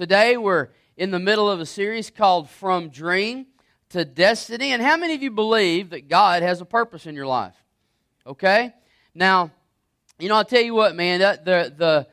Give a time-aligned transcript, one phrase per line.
[0.00, 3.44] Today we're in the middle of a series called From Dream
[3.90, 4.72] to Destiny.
[4.72, 7.54] And how many of you believe that God has a purpose in your life?
[8.26, 8.72] Okay?
[9.14, 9.50] Now,
[10.18, 12.06] you know, I'll tell you what, man, that, the, the,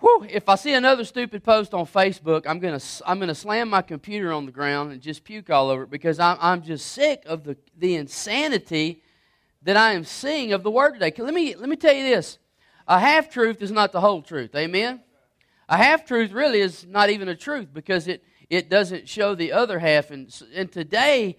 [0.00, 3.70] whew, if I see another stupid post on Facebook, I'm going to I'm gonna slam
[3.70, 6.88] my computer on the ground and just puke all over it because I'm, I'm just
[6.88, 9.02] sick of the, the insanity
[9.62, 11.14] that I am seeing of the Word today.
[11.16, 12.36] Let me, let me tell you this
[12.86, 14.54] a half truth is not the whole truth.
[14.54, 15.00] Amen?
[15.72, 19.52] A half truth really is not even a truth because it, it doesn't show the
[19.52, 20.10] other half.
[20.10, 21.38] And, and today,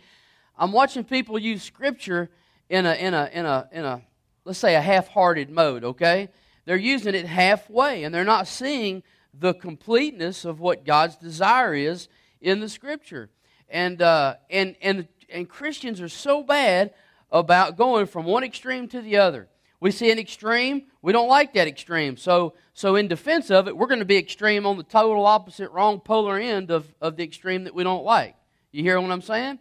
[0.58, 2.32] I'm watching people use Scripture
[2.68, 4.02] in a, in a, in a, in a
[4.44, 6.30] let's say, a half hearted mode, okay?
[6.66, 9.04] They're using it halfway and they're not seeing
[9.40, 12.08] the completeness of what God's desire is
[12.42, 13.30] in the Scripture.
[13.70, 16.96] And, uh, and, and, and Christians are so bad
[17.32, 19.48] about going from one extreme to the other.
[19.84, 22.16] We see an extreme, we don't like that extreme.
[22.16, 25.70] So, so in defense of it, we're going to be extreme on the total opposite,
[25.72, 28.38] wrong polar end of, of the extreme that we don't like.
[28.72, 29.60] You hear what I'm saying?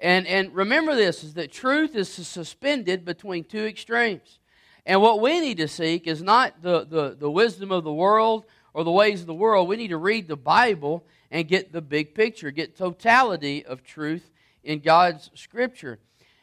[0.00, 4.40] And, and remember this is that truth is suspended between two extremes.
[4.84, 8.46] And what we need to seek is not the, the, the wisdom of the world
[8.74, 9.68] or the ways of the world.
[9.68, 14.32] We need to read the Bible and get the big picture, get totality of truth
[14.64, 16.00] in God's Scripture.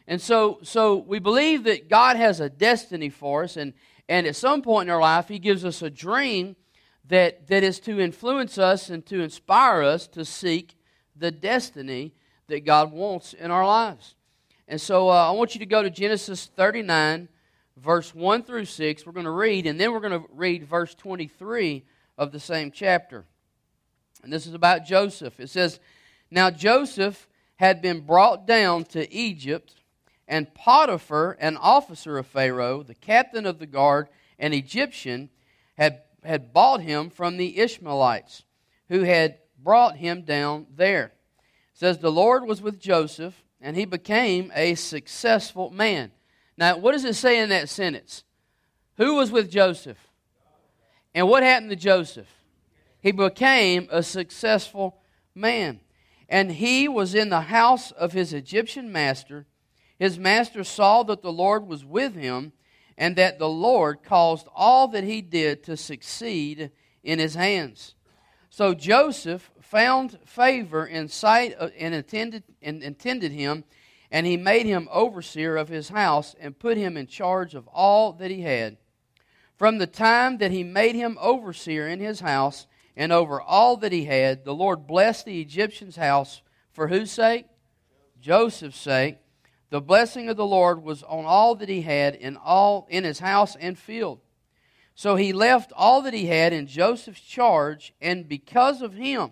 [0.08, 3.74] And so, so we believe that God has a destiny for us, and,
[4.08, 6.56] and at some point in our life, He gives us a dream
[7.10, 10.76] that, that is to influence us and to inspire us to seek
[11.16, 12.14] the destiny
[12.48, 14.16] that God wants in our lives.
[14.68, 17.28] And so uh, I want you to go to Genesis 39,
[17.78, 19.06] verse 1 through 6.
[19.06, 21.84] We're going to read, and then we're going to read verse 23
[22.18, 23.26] of the same chapter.
[24.24, 25.40] And this is about Joseph.
[25.40, 25.80] It says,
[26.32, 29.77] Now Joseph had been brought down to Egypt
[30.28, 35.30] and Potiphar, an officer of Pharaoh, the captain of the guard, an Egyptian,
[35.78, 38.44] had, had bought him from the Ishmaelites,
[38.89, 41.14] who had brought him down there.
[41.73, 46.11] It says, The Lord was with Joseph, and he became a successful man.
[46.58, 48.23] Now, what does it say in that sentence?
[48.98, 49.98] Who was with Joseph?
[51.14, 52.27] And what happened to Joseph?
[52.99, 54.98] He became a successful
[55.33, 55.80] man.
[56.27, 59.45] And he was in the house of his Egyptian master
[60.00, 62.54] his master saw that the Lord was with him,
[62.98, 66.72] and that the Lord caused all that he did to succeed
[67.04, 67.96] in his hands.
[68.50, 73.64] So Joseph found favor in sight uh, and, attended, and him,
[74.10, 78.14] and he made him overseer of his house and put him in charge of all
[78.14, 78.78] that he had.
[79.58, 83.92] From the time that he made him overseer in his house and over all that
[83.92, 86.42] he had, the Lord blessed the Egyptian's house
[86.72, 87.46] for whose sake?
[88.20, 89.18] Joseph's sake
[89.70, 93.20] the blessing of the Lord was on all that he had in all in his
[93.20, 94.20] house and field.
[94.95, 99.32] So he left all that he had in Joseph's charge, and because of him,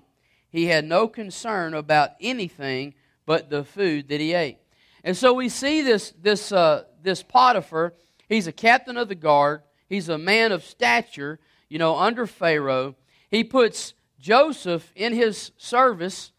[0.49, 2.93] he had no concern about anything
[3.25, 4.59] but the food that he ate.
[5.03, 7.93] And so we see this this uh, this Potiphar.
[8.27, 9.61] He's a captain of the guard.
[9.87, 12.95] He's a man of stature, you know, under Pharaoh.
[13.29, 16.31] He puts Joseph in his service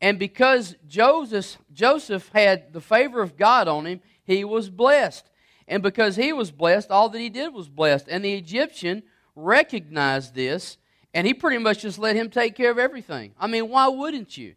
[0.00, 5.28] and because Joseph, Joseph had the favor of God on him, he was blessed.
[5.68, 8.06] And because he was blessed, all that he did was blessed.
[8.08, 9.02] And the Egyptian
[9.36, 10.78] recognized this,
[11.12, 13.34] and he pretty much just let him take care of everything.
[13.38, 14.54] I mean, why wouldn't you?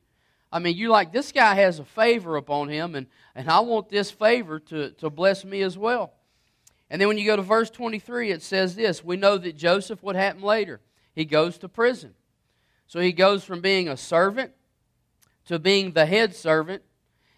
[0.51, 3.89] I mean, you like, this guy has a favor upon him, and, and I want
[3.89, 6.13] this favor to, to bless me as well.
[6.89, 10.03] And then when you go to verse 23, it says this We know that Joseph,
[10.03, 10.79] what happened later?
[11.15, 12.13] He goes to prison.
[12.87, 14.51] So he goes from being a servant
[15.47, 16.83] to being the head servant.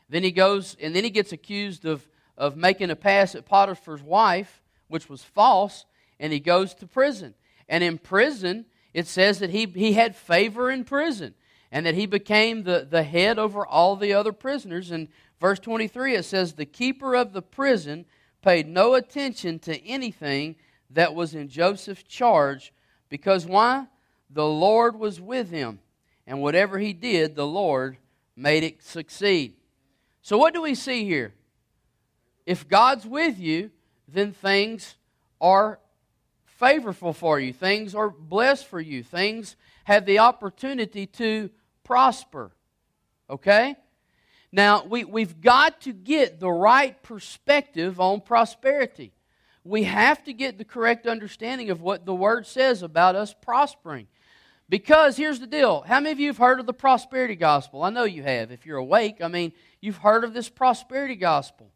[0.09, 2.07] Then he goes and then he gets accused of,
[2.37, 5.85] of making a pass at Potiphar's wife, which was false,
[6.19, 7.33] and he goes to prison.
[7.67, 11.33] And in prison, it says that he, he had favor in prison
[11.71, 14.91] and that he became the, the head over all the other prisoners.
[14.91, 15.07] And
[15.39, 18.05] verse 23, it says, The keeper of the prison
[18.41, 20.55] paid no attention to anything
[20.91, 22.71] that was in Joseph's charge
[23.09, 23.87] because why?
[24.29, 25.79] The Lord was with him
[26.27, 27.97] and whatever he did, the Lord
[28.35, 29.53] made it succeed.
[30.21, 31.33] So, what do we see here?
[32.45, 33.71] If God's with you,
[34.07, 34.95] then things
[35.41, 35.79] are
[36.45, 41.49] favorable for you, things are blessed for you, things have the opportunity to
[41.83, 42.51] prosper.
[43.29, 43.75] Okay?
[44.51, 49.11] Now, we, we've got to get the right perspective on prosperity.
[49.63, 54.07] We have to get the correct understanding of what the Word says about us prospering.
[54.67, 55.81] Because here's the deal.
[55.87, 57.83] How many of you have heard of the prosperity gospel?
[57.83, 58.51] I know you have.
[58.51, 61.71] If you're awake, I mean, you've heard of this prosperity gospel.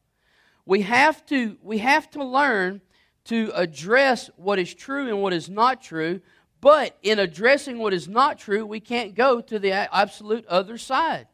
[0.65, 2.81] We have to, we have to learn
[3.25, 6.21] to address what is true and what is not true
[6.61, 11.27] But in addressing what is not true, we can't go to the absolute other side.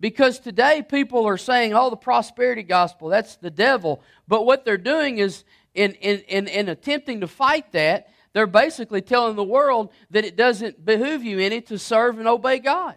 [0.00, 4.02] Because today people are saying, oh, the prosperity gospel, that's the devil.
[4.28, 5.44] But what they're doing is,
[5.74, 10.36] in, in, in, in attempting to fight that, they're basically telling the world that it
[10.36, 12.96] doesn't behoove you any to serve and obey God.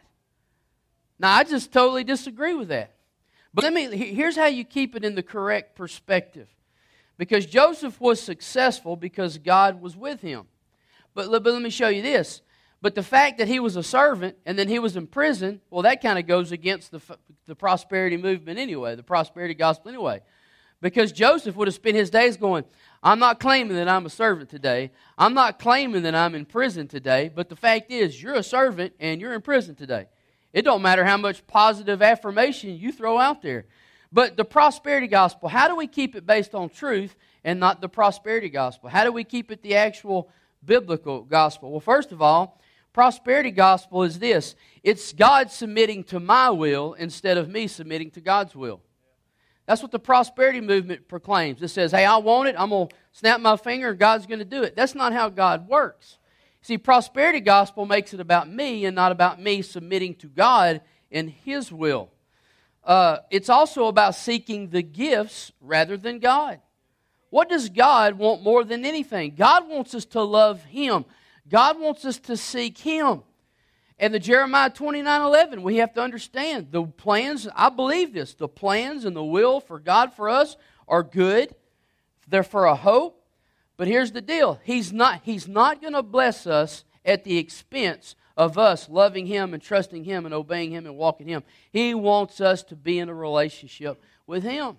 [1.20, 2.96] Now, I just totally disagree with that.
[3.54, 6.48] But let me, here's how you keep it in the correct perspective.
[7.18, 10.46] Because Joseph was successful because God was with him.
[11.14, 12.42] But, but let me show you this.
[12.82, 15.82] But the fact that he was a servant and then he was in prison, well,
[15.84, 17.02] that kind of goes against the,
[17.48, 20.22] the prosperity movement anyway, the prosperity gospel anyway.
[20.80, 22.64] Because Joseph would have spent his days going,
[23.08, 24.92] I'm not claiming that I'm a servant today.
[25.18, 27.32] I'm not claiming that I'm in prison today.
[27.34, 30.08] But the fact is, you're a servant and you're in prison today.
[30.52, 33.66] It don't matter how much positive affirmation you throw out there.
[34.12, 37.16] But the prosperity gospel, how do we keep it based on truth
[37.46, 38.90] and not the prosperity gospel?
[38.90, 40.30] How do we keep it the actual
[40.66, 41.72] biblical gospel?
[41.72, 42.60] Well, first of all,
[42.92, 48.20] prosperity gospel is this it's God submitting to my will instead of me submitting to
[48.20, 48.82] God's will.
[49.68, 51.62] That's what the prosperity movement proclaims.
[51.62, 54.40] It says, hey, I want it, I'm going to snap my finger, and God's going
[54.40, 54.76] to do it.
[54.76, 56.18] That's not how God works.
[56.62, 60.82] See, prosperity gospel makes it about me and not about me submitting to God
[61.12, 62.10] and His will.
[62.84, 66.62] Uh, it's also about seeking the gifts rather than God.
[67.30, 69.36] What does God want more than anything?
[69.36, 71.04] God wants us to love Him.
[71.50, 73.24] God wants us to seek Him.
[74.00, 78.48] And the Jeremiah 29 11, we have to understand the plans, I believe this, the
[78.48, 80.56] plans and the will for God for us
[80.88, 81.56] are good.
[82.28, 83.24] They're for a hope.
[83.76, 88.16] But here's the deal He's not, he's not going to bless us at the expense
[88.36, 91.44] of us loving Him and trusting Him and obeying Him and walking Him.
[91.72, 94.78] He wants us to be in a relationship with Him.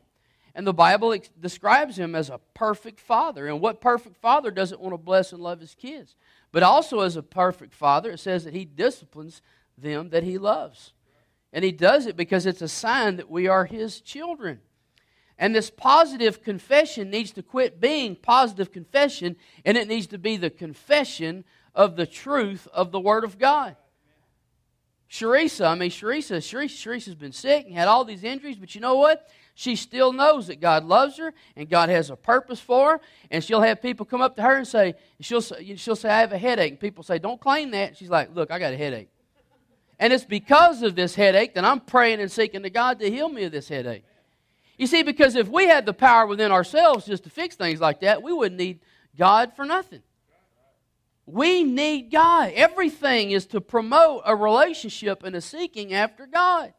[0.54, 3.46] And the Bible describes Him as a perfect Father.
[3.46, 6.14] And what perfect Father doesn't want to bless and love His kids?
[6.52, 9.42] But also, as a perfect father, it says that he disciplines
[9.76, 10.92] them that he loves.
[11.52, 14.60] And he does it because it's a sign that we are his children.
[15.38, 20.36] And this positive confession needs to quit being positive confession, and it needs to be
[20.36, 23.76] the confession of the truth of the Word of God.
[25.10, 28.80] Sharisa, I mean, Sharisa, Sharisa, Sharisa's been sick and had all these injuries, but you
[28.80, 29.28] know what?
[29.58, 33.00] She still knows that God loves her and God has a purpose for her.
[33.28, 36.32] And she'll have people come up to her and say, she'll, she'll say, I have
[36.32, 36.70] a headache.
[36.70, 37.96] And people say, Don't claim that.
[37.96, 39.08] She's like, Look, I got a headache.
[39.98, 43.28] And it's because of this headache that I'm praying and seeking to God to heal
[43.28, 44.04] me of this headache.
[44.76, 47.98] You see, because if we had the power within ourselves just to fix things like
[48.02, 48.78] that, we wouldn't need
[49.18, 50.02] God for nothing.
[51.26, 52.52] We need God.
[52.54, 56.74] Everything is to promote a relationship and a seeking after God.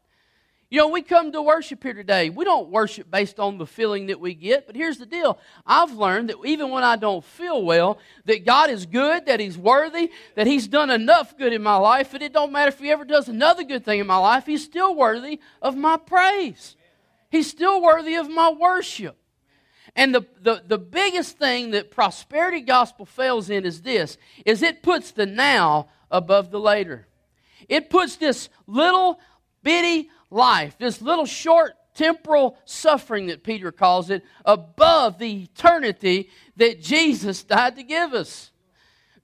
[0.72, 2.30] You know, we come to worship here today.
[2.30, 5.40] We don't worship based on the feeling that we get, but here's the deal.
[5.66, 9.58] I've learned that even when I don't feel well, that God is good, that He's
[9.58, 12.92] worthy, that He's done enough good in my life, and it don't matter if He
[12.92, 16.76] ever does another good thing in my life, He's still worthy of my praise.
[17.32, 19.18] He's still worthy of my worship.
[19.96, 24.84] And the, the, the biggest thing that prosperity gospel fails in is this, is it
[24.84, 27.08] puts the now above the later.
[27.68, 29.20] It puts this little
[29.64, 36.82] bitty life, this little short temporal suffering that Peter calls it, above the eternity that
[36.82, 38.52] Jesus died to give us.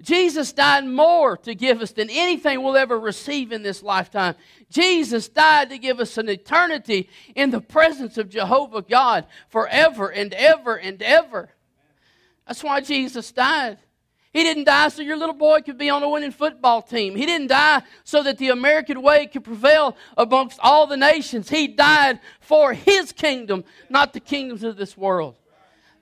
[0.02, 4.36] Jesus died more to give us than anything we'll ever receive in this lifetime.
[4.69, 10.34] Jesus died to give us an eternity in the presence of Jehovah God forever and
[10.34, 11.51] ever and ever.
[12.46, 13.77] That's why Jesus died.
[14.36, 17.15] He didn't die so your little boy could be on a winning football team.
[17.15, 21.48] He didn't die so that the American way could prevail amongst all the nations.
[21.48, 25.36] He died for his kingdom, not the kingdoms of this world.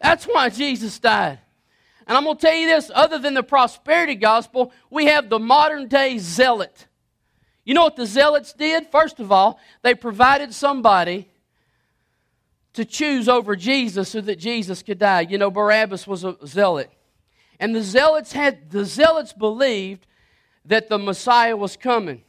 [0.02, 1.42] That's why Jesus died.
[2.08, 5.38] And I'm going to tell you this other than the prosperity gospel, we have the
[5.38, 6.88] modern day zealot.
[7.64, 8.88] You know what the zealots did?
[8.88, 11.30] First of all, they provided somebody
[12.74, 15.22] to choose over Jesus so that Jesus could die.
[15.22, 16.90] You know, Barabbas was a zealot.
[17.64, 20.06] And the zealots had the zealots believed
[20.66, 22.22] that the Messiah was coming.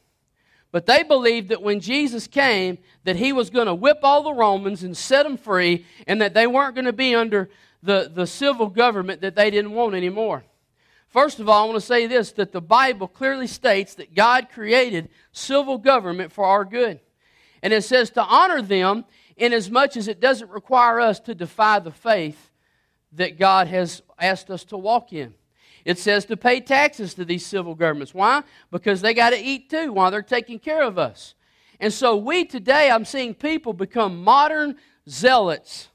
[0.70, 4.32] But they believed that when Jesus came, that he was going to whip all the
[4.32, 7.50] Romans and set them free, and that they weren't going to be under
[7.82, 10.44] the, the civil government that they didn't want anymore.
[11.08, 14.50] First of all, I want to say this that the Bible clearly states that God
[14.52, 17.00] created civil government for our good.
[17.60, 19.04] And it says to honor them
[19.36, 22.52] in as much as it doesn't require us to defy the faith
[23.14, 25.35] that God has asked us to walk in.
[25.85, 28.14] It says to pay taxes to these civil governments.
[28.14, 28.42] Why?
[28.71, 31.35] Because they got to eat too while they're taking care of us.
[31.80, 34.76] And so we today, I'm seeing people become modern
[35.09, 35.88] zealots.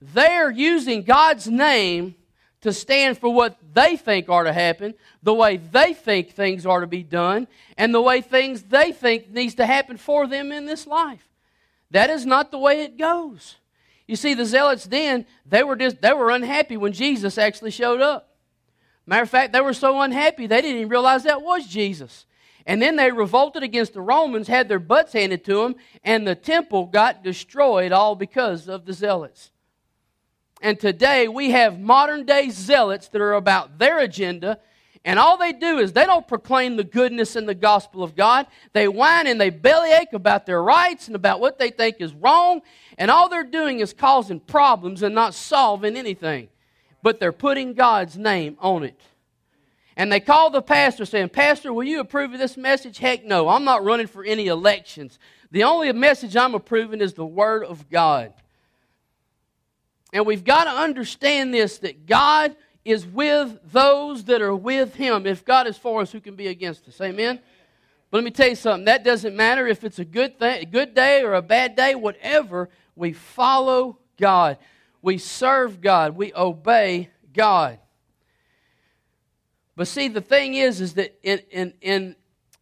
[0.00, 2.16] They're using God's name
[2.60, 6.80] to stand for what they think are to happen, the way they think things are
[6.80, 10.66] to be done, and the way things they think needs to happen for them in
[10.66, 11.28] this life.
[11.90, 13.56] That is not the way it goes.
[14.08, 18.00] You see, the zealots then, they were, just, they were unhappy when Jesus actually showed
[18.00, 18.34] up.
[19.06, 22.24] Matter of fact, they were so unhappy they didn't even realize that was Jesus.
[22.66, 26.34] And then they revolted against the Romans, had their butts handed to them, and the
[26.34, 29.50] temple got destroyed all because of the zealots.
[30.60, 34.58] And today we have modern day zealots that are about their agenda,
[35.08, 38.46] and all they do is they don't proclaim the goodness and the gospel of God.
[38.74, 42.60] They whine and they bellyache about their rights and about what they think is wrong,
[42.98, 46.50] and all they're doing is causing problems and not solving anything.
[47.02, 49.00] But they're putting God's name on it.
[49.96, 52.98] And they call the pastor saying, Pastor, will you approve of this message?
[52.98, 55.18] Heck no, I'm not running for any elections.
[55.50, 58.34] The only message I'm approving is the Word of God.
[60.12, 62.54] And we've got to understand this that God
[62.88, 65.26] is with those that are with Him.
[65.26, 67.00] If God is for us, who can be against us?
[67.00, 67.38] Amen?
[68.10, 68.86] But let me tell you something.
[68.86, 71.94] That doesn't matter if it's a good, thing, a good day or a bad day,
[71.94, 72.70] whatever.
[72.96, 74.56] We follow God.
[75.02, 76.16] We serve God.
[76.16, 77.78] We obey God.
[79.76, 82.16] But see, the thing is, is that in, in, in,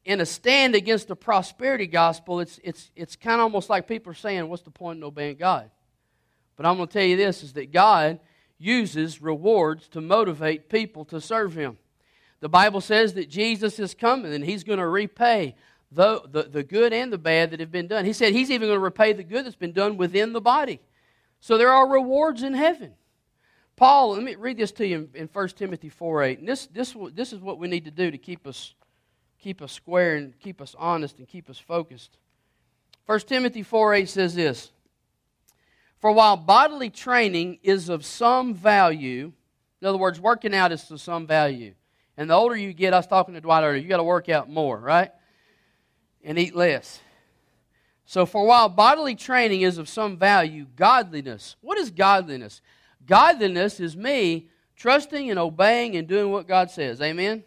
[0.04, 4.11] in a stand against the prosperity gospel, it's, it's, it's kind of almost like people
[4.11, 5.71] are saying, what's the point in obeying God?
[6.56, 8.18] But I'm going to tell you this is that God
[8.59, 11.79] uses rewards to motivate people to serve Him.
[12.41, 15.55] The Bible says that Jesus is coming and He's going to repay
[15.93, 18.05] the, the, the good and the bad that have been done.
[18.05, 20.81] He said He's even going to repay the good that's been done within the body.
[21.41, 22.95] So there are rewards in heaven.
[23.77, 26.39] Paul, let me read this to you in, in 1 Timothy 4 8.
[26.41, 28.75] And this, this, this is what we need to do to keep us,
[29.39, 32.17] keep us square and keep us honest and keep us focused.
[33.05, 34.73] 1 Timothy 4 8 says this
[35.99, 39.33] for while bodily training is of some value,
[39.81, 41.75] in other words, working out is of some value.
[42.17, 44.29] And the older you get, I was talking to Dwight earlier, you got to work
[44.29, 45.11] out more, right?
[46.23, 47.00] And eat less.
[48.07, 51.57] So, for while bodily training is of some value, godliness.
[51.61, 52.61] What is godliness?
[53.05, 57.00] Godliness is me trusting and obeying and doing what God says.
[57.00, 57.43] Amen?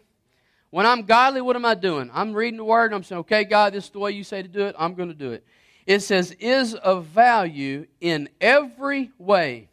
[0.70, 2.10] When I'm godly, what am I doing?
[2.12, 4.42] I'm reading the Word and I'm saying, okay, God, this is the way you say
[4.42, 4.76] to do it.
[4.78, 5.44] I'm going to do it.
[5.86, 9.70] It says, is of value in every way.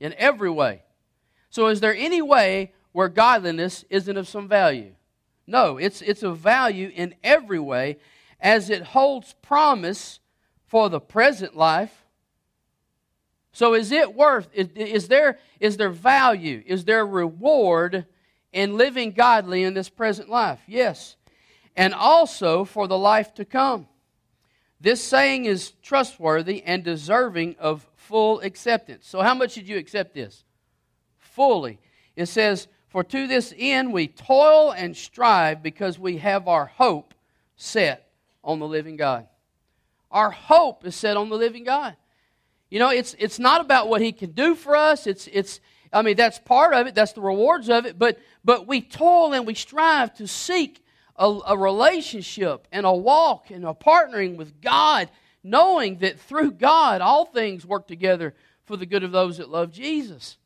[0.00, 0.82] In every way.
[1.50, 4.92] So, is there any way where godliness isn't of some value?
[5.46, 7.98] No, it's, it's of value in every way
[8.40, 10.20] as it holds promise
[10.66, 12.04] for the present life.
[13.52, 18.04] So, is it worth, is, is, there, is there value, is there reward
[18.52, 20.60] in living godly in this present life?
[20.66, 21.16] Yes.
[21.74, 23.86] And also for the life to come.
[24.80, 29.06] This saying is trustworthy and deserving of full acceptance.
[29.06, 30.44] So, how much did you accept this?
[31.18, 31.78] Fully.
[32.14, 37.14] It says, For to this end we toil and strive because we have our hope
[37.56, 38.10] set
[38.44, 39.26] on the living God.
[40.10, 41.96] Our hope is set on the living God.
[42.70, 45.06] You know, it's, it's not about what He can do for us.
[45.06, 45.60] It's, it's,
[45.92, 49.32] I mean, that's part of it, that's the rewards of it, but, but we toil
[49.32, 50.84] and we strive to seek
[51.18, 55.08] a, a relationship and a walk and a partnering with God,
[55.42, 59.72] knowing that through God all things work together for the good of those that love
[59.72, 60.38] Jesus.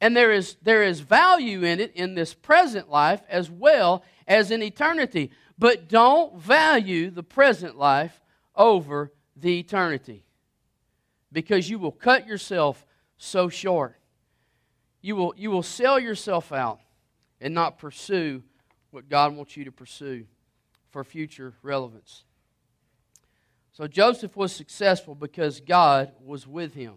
[0.00, 4.50] And there is, there is value in it in this present life as well as
[4.50, 5.30] in eternity.
[5.58, 8.20] But don't value the present life
[8.56, 10.24] over the eternity
[11.30, 12.84] because you will cut yourself
[13.16, 13.96] so short.
[15.00, 16.80] You will, you will sell yourself out
[17.40, 18.42] and not pursue
[18.92, 20.26] what God wants you to pursue
[20.90, 22.24] for future relevance.
[23.72, 26.94] So Joseph was successful because God was with him.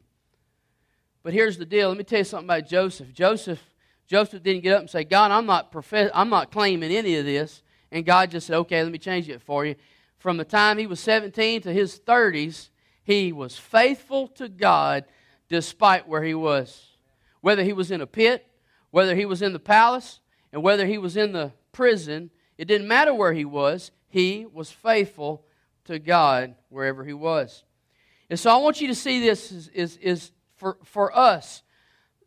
[1.23, 1.87] But here's the deal.
[1.87, 3.13] Let me tell you something about Joseph.
[3.13, 3.61] Joseph,
[4.07, 7.25] Joseph didn't get up and say, God, I'm not, profess- I'm not claiming any of
[7.25, 7.63] this.
[7.91, 9.75] And God just said, okay, let me change it for you.
[10.17, 12.69] From the time he was 17 to his 30s,
[13.03, 15.05] he was faithful to God
[15.47, 16.87] despite where he was.
[17.39, 18.45] Whether he was in a pit,
[18.91, 20.19] whether he was in the palace,
[20.51, 24.71] and whether he was in the prison, it didn't matter where he was, he was
[24.71, 25.43] faithful
[25.83, 27.65] to God wherever he was.
[28.29, 31.63] And so I want you to see this is, is, is for, for us.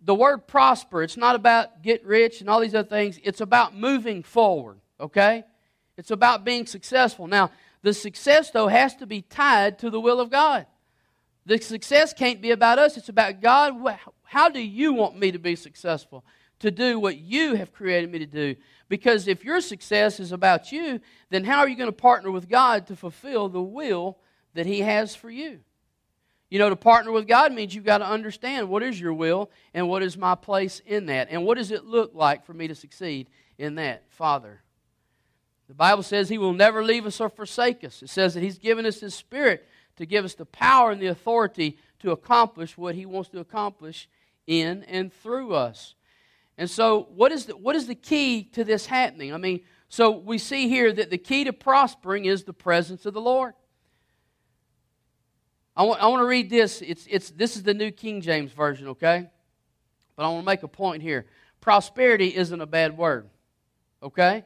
[0.03, 3.19] The word prosper, it's not about get rich and all these other things.
[3.25, 5.45] It's about moving forward, okay?
[5.97, 7.27] It's about being successful.
[7.27, 7.51] Now,
[7.83, 10.67] the success, though, has to be tied to the will of God.
[11.47, 13.99] The success can't be about us, it's about God.
[14.25, 16.23] How do you want me to be successful?
[16.61, 18.57] To do what you have created me to do.
[18.89, 21.01] Because if your success is about you,
[21.31, 24.19] then how are you going to partner with God to fulfill the will
[24.55, 25.61] that He has for you?
[26.51, 29.51] You know, to partner with God means you've got to understand what is your will
[29.75, 31.29] and what is my place in that.
[31.31, 34.63] And what does it look like for me to succeed in that, Father?
[35.69, 38.03] The Bible says He will never leave us or forsake us.
[38.03, 41.09] It says that He's given us His Spirit to give us the power and the
[41.09, 44.09] authority to accomplish what He wants to accomplish
[44.47, 45.95] in and through us.
[46.59, 49.33] And so, what is the, what is the key to this happening?
[49.33, 53.15] I mean, so we see here that the key to prospering is the presence of
[53.15, 53.55] the Lord.
[55.77, 56.83] I want, I want to read this.
[56.83, 59.31] It's, it's, this is the New King James Version, okay?
[60.17, 61.27] But I want to make a point here.
[61.61, 63.31] Prosperity isn't a bad word,
[64.03, 64.43] okay?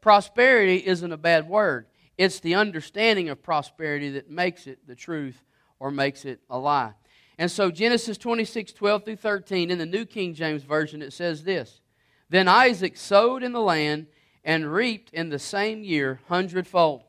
[0.00, 1.86] Prosperity isn't a bad word.
[2.16, 5.44] It's the understanding of prosperity that makes it the truth
[5.78, 6.94] or makes it a lie.
[7.38, 11.44] And so, Genesis 26, 12 through 13, in the New King James Version, it says
[11.44, 11.80] this
[12.28, 14.06] Then Isaac sowed in the land
[14.44, 17.04] and reaped in the same year hundredfold.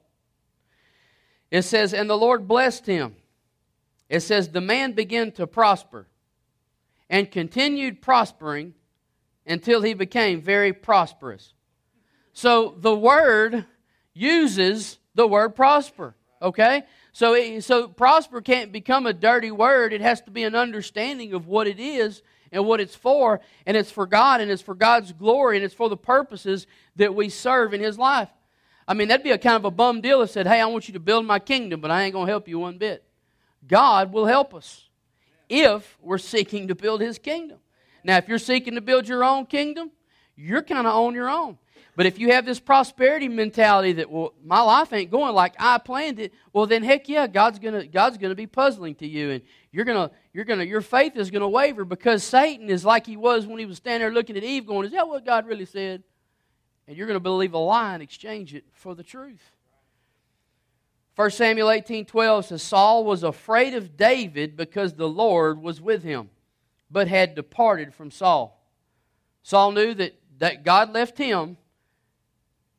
[1.52, 3.16] It says, And the Lord blessed him.
[4.10, 6.08] It says, The man began to prosper
[7.10, 8.74] and continued prospering
[9.46, 11.54] until he became very prosperous.
[12.34, 13.66] So the word
[14.14, 16.84] uses the word prosper, okay?
[17.14, 19.94] So, it, so prosper can't become a dirty word.
[19.94, 23.40] It has to be an understanding of what it is and what it's for.
[23.66, 26.66] And it's for God and it's for God's glory and it's for the purposes
[26.96, 28.30] that we serve in His life.
[28.88, 30.88] I mean, that'd be a kind of a bum deal if said, Hey, I want
[30.88, 33.04] you to build my kingdom, but I ain't going to help you one bit.
[33.66, 34.90] God will help us
[35.48, 37.60] if we're seeking to build His kingdom.
[38.04, 39.92] Now, if you're seeking to build your own kingdom,
[40.36, 41.58] you're kind of on your own.
[41.96, 45.78] But if you have this prosperity mentality that, well, my life ain't going like I
[45.78, 49.42] planned it, well, then heck yeah, God's gonna God's gonna be puzzling to you, and
[49.72, 53.46] you're gonna you're gonna your faith is gonna waver because Satan is like he was
[53.46, 56.04] when he was standing there looking at Eve, going, "Is that what God really said?"
[56.88, 59.52] And you're gonna believe a lie and exchange it for the truth.
[61.16, 66.02] 1 Samuel 18 12 says, Saul was afraid of David because the Lord was with
[66.02, 66.32] him,
[66.90, 68.60] but had departed from Saul.
[69.44, 71.58] Saul knew that, that God left him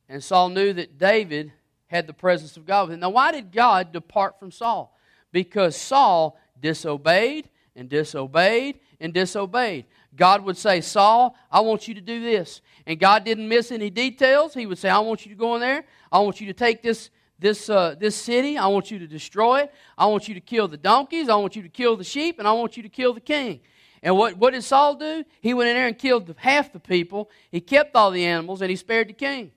[0.08, 1.52] and Saul knew that David
[1.87, 2.90] had the presence of God.
[2.99, 4.96] Now, why did God depart from Saul?
[5.32, 9.86] Because Saul disobeyed and disobeyed and disobeyed.
[10.17, 12.60] God would say, Saul, I want you to do this.
[12.86, 14.54] And God didn't miss any details.
[14.54, 15.84] He would say, I want you to go in there.
[16.12, 18.56] I want you to take this, this, uh, this city.
[18.56, 19.75] I want you to destroy it.
[19.99, 21.28] I want you to kill the donkeys.
[21.28, 22.38] I want you to kill the sheep.
[22.38, 23.60] And I want you to kill the king.
[24.02, 25.25] And what, what did Saul do?
[25.40, 27.30] He went in there and killed half the people.
[27.50, 29.50] He kept all the animals and he spared the king.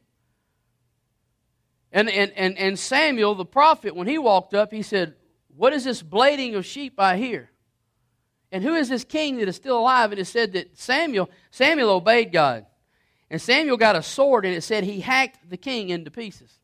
[1.91, 5.15] And, and, and, and Samuel, the prophet, when he walked up, he said,
[5.55, 7.49] What is this blading of sheep I hear?
[8.51, 10.11] And who is this king that is still alive?
[10.11, 12.65] And it said that Samuel, Samuel obeyed God.
[13.29, 16.59] And Samuel got a sword, and it said he hacked the king into pieces.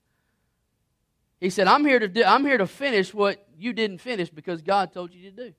[1.42, 4.62] He said, I'm here to, do, I'm here to finish what you didn't finish because
[4.62, 5.54] God told you to do.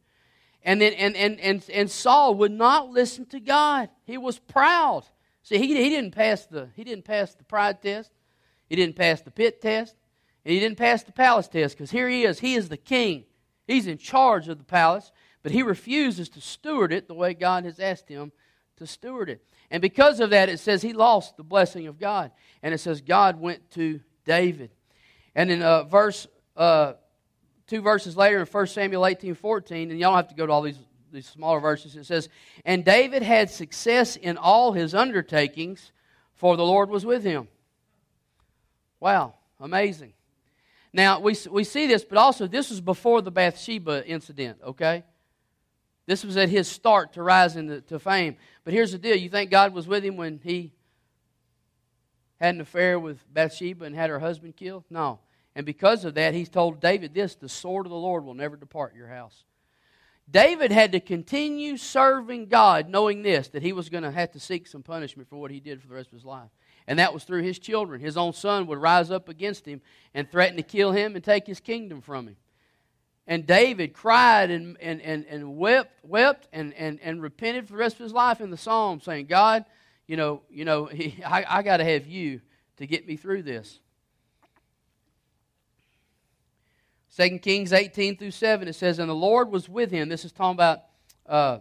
[0.62, 3.90] And, then, and, and, and, and Saul would not listen to God.
[4.04, 5.04] He was proud.
[5.42, 8.10] See, he, he, didn't pass the, he didn't pass the pride test.
[8.74, 9.94] He didn't pass the pit test,
[10.44, 12.40] and he didn't pass the palace test because here he is.
[12.40, 13.22] He is the king.
[13.68, 15.12] He's in charge of the palace,
[15.44, 18.32] but he refuses to steward it the way God has asked him
[18.78, 19.46] to steward it.
[19.70, 22.32] And because of that, it says he lost the blessing of God.
[22.64, 24.72] And it says God went to David.
[25.36, 26.94] And in uh, verse, uh,
[27.68, 30.52] two verses later in 1 Samuel 18 14, and y'all don't have to go to
[30.52, 30.80] all these,
[31.12, 32.28] these smaller verses, it says,
[32.64, 35.92] And David had success in all his undertakings,
[36.34, 37.46] for the Lord was with him.
[39.04, 40.14] Wow, amazing.
[40.90, 45.04] Now, we, we see this, but also this was before the Bathsheba incident, okay?
[46.06, 48.36] This was at his start to rise into to fame.
[48.64, 50.72] But here's the deal you think God was with him when he
[52.40, 54.84] had an affair with Bathsheba and had her husband killed?
[54.88, 55.18] No.
[55.54, 58.56] And because of that, he's told David this the sword of the Lord will never
[58.56, 59.44] depart your house.
[60.30, 64.40] David had to continue serving God, knowing this, that he was going to have to
[64.40, 66.48] seek some punishment for what he did for the rest of his life.
[66.86, 68.00] And that was through his children.
[68.00, 69.80] His own son would rise up against him
[70.12, 72.36] and threaten to kill him and take his kingdom from him.
[73.26, 77.78] And David cried and, and, and, and wept, wept and, and, and repented for the
[77.78, 79.64] rest of his life in the psalm, saying, God,
[80.06, 80.90] you know, you know
[81.26, 82.42] I, I got to have you
[82.76, 83.80] to get me through this.
[87.16, 90.08] 2 Kings 18 through 7, it says, And the Lord was with him.
[90.08, 90.80] This is talking about
[91.26, 91.58] uh,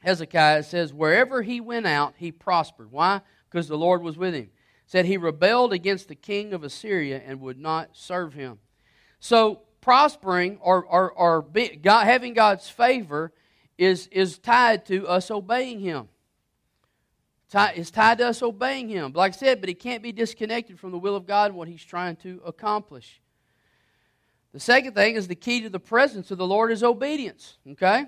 [0.00, 0.58] Hezekiah.
[0.58, 2.90] It says, Wherever he went out, he prospered.
[2.90, 3.20] Why?
[3.52, 4.48] Because the Lord was with him.
[4.86, 8.58] said he rebelled against the king of Assyria and would not serve him.
[9.20, 13.32] So prospering or, or, or be, God, having God's favor
[13.76, 16.08] is, is tied to us obeying him.
[17.54, 19.12] It's tied to us obeying him.
[19.14, 21.68] Like I said, but it can't be disconnected from the will of God and what
[21.68, 23.20] he's trying to accomplish.
[24.54, 27.58] The second thing is the key to the presence of the Lord is obedience.
[27.68, 28.06] Okay?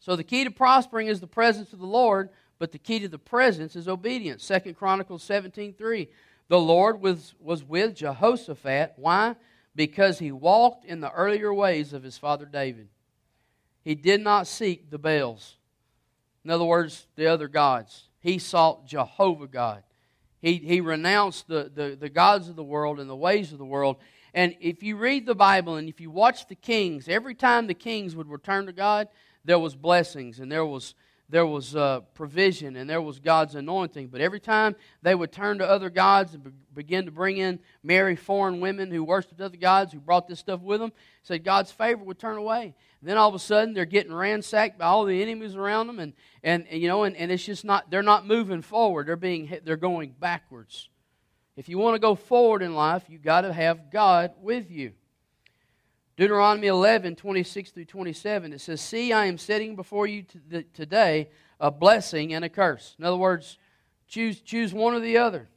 [0.00, 3.08] So the key to prospering is the presence of the Lord, but the key to
[3.08, 4.44] the presence is obedience.
[4.44, 6.08] Second Chronicles 17 3.
[6.48, 8.94] The Lord was, was with Jehoshaphat.
[8.96, 9.36] Why?
[9.74, 12.88] Because he walked in the earlier ways of his father David.
[13.82, 15.56] He did not seek the Baals.
[16.44, 18.08] In other words, the other gods.
[18.20, 19.82] He sought Jehovah God.
[20.40, 23.64] He, he renounced the, the, the gods of the world and the ways of the
[23.64, 23.96] world.
[24.34, 27.74] And if you read the Bible and if you watch the kings, every time the
[27.74, 29.08] kings would return to God,
[29.44, 30.94] there was blessings and there was
[31.28, 34.08] there was uh, provision and there was God's anointing.
[34.08, 37.58] But every time they would turn to other gods and be- begin to bring in
[37.82, 41.72] marry foreign women who worshiped other gods, who brought this stuff with them, said God's
[41.72, 42.74] favor would turn away.
[43.00, 45.98] And then all of a sudden they're getting ransacked by all the enemies around them,
[45.98, 49.06] and, and, and you know, and, and it's just not they're not moving forward.
[49.06, 50.88] They're being they're going backwards.
[51.56, 54.92] If you want to go forward in life, you got to have God with you.
[56.16, 60.24] Deuteronomy 11, 26 through 27, it says, See, I am setting before you
[60.72, 62.94] today a blessing and a curse.
[62.98, 63.58] In other words,
[64.06, 65.48] choose, choose one or the other.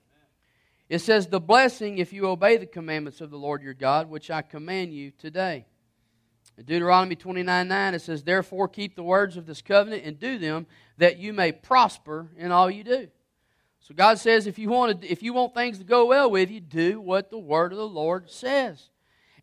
[0.89, 4.32] It says, The blessing if you obey the commandments of the Lord your God, which
[4.32, 5.67] I command you today.
[6.58, 10.39] In Deuteronomy 29, 9, it says, Therefore keep the words of this covenant and do
[10.39, 10.65] them,
[10.98, 13.10] that you may prosper in all you do.
[13.80, 16.50] So God says, if you, want to, if you want things to go well with
[16.50, 18.89] you, do what the word of the Lord says.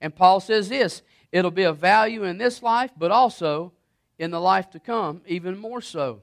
[0.01, 1.03] And Paul says this
[1.33, 3.73] it'll be of value in this life, but also
[4.19, 6.23] in the life to come, even more so.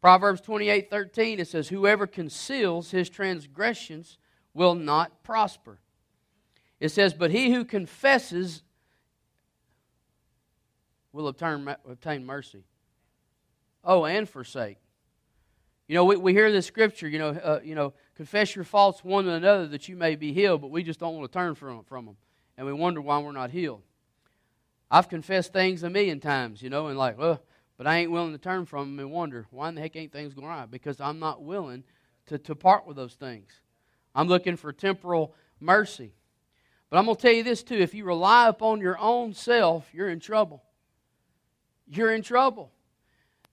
[0.00, 4.18] Proverbs 28 13, it says, Whoever conceals his transgressions
[4.54, 5.78] will not prosper.
[6.80, 8.62] It says, But he who confesses
[11.12, 12.64] will obtain, obtain mercy.
[13.82, 14.78] Oh, and forsake.
[15.88, 19.04] You know, we, we hear this scripture, you know, uh, you know, confess your faults
[19.04, 21.54] one to another that you may be healed, but we just don't want to turn
[21.54, 22.16] from, from them
[22.56, 23.82] and we wonder why we're not healed.
[24.90, 27.42] I've confessed things a million times, you know, and like, well,
[27.76, 30.12] but I ain't willing to turn from them and wonder why in the heck ain't
[30.12, 30.70] things going right?
[30.70, 31.84] Because I'm not willing
[32.26, 33.60] to, to part with those things.
[34.14, 36.14] I'm looking for temporal mercy.
[36.88, 39.88] But I'm going to tell you this too if you rely upon your own self,
[39.92, 40.62] you're in trouble.
[41.86, 42.72] You're in trouble.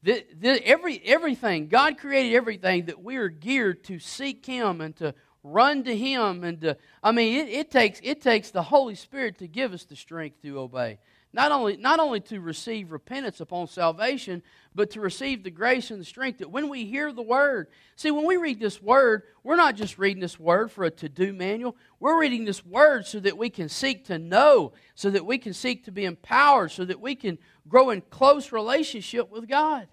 [0.04, 4.96] The, the, every, everything, God created everything that we are geared to seek Him and
[4.98, 8.96] to run to him and to, i mean it, it, takes it takes the holy
[8.96, 10.98] spirit to give us the strength to obey.
[11.36, 14.44] Not only not only to receive repentance upon salvation
[14.76, 18.12] but to receive the grace and the strength that when we hear the word see
[18.12, 21.76] when we read this word we're not just reading this word for a to-do manual.
[22.00, 25.54] We're reading this word so that we can seek to know so that we can
[25.54, 29.88] seek to be empowered so that we can grow in close relationship with god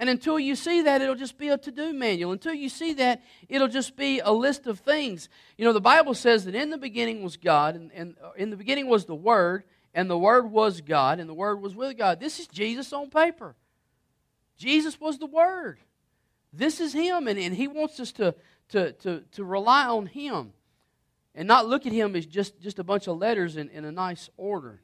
[0.00, 2.32] and until you see that, it'll just be a to do manual.
[2.32, 5.28] Until you see that, it'll just be a list of things.
[5.58, 8.48] You know, the Bible says that in the beginning was God, and, and uh, in
[8.48, 11.98] the beginning was the Word, and the Word was God, and the Word was with
[11.98, 12.18] God.
[12.18, 13.54] This is Jesus on paper.
[14.56, 15.80] Jesus was the Word.
[16.50, 18.34] This is Him, and, and He wants us to,
[18.70, 20.54] to, to, to rely on Him
[21.34, 23.92] and not look at Him as just, just a bunch of letters in, in a
[23.92, 24.80] nice order.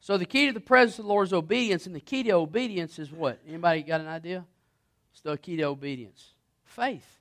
[0.00, 2.32] So the key to the presence of the Lord is obedience, and the key to
[2.32, 3.38] obedience is what?
[3.46, 4.44] Anybody got an idea?
[5.10, 6.24] What's the key to obedience?
[6.64, 7.18] Faith.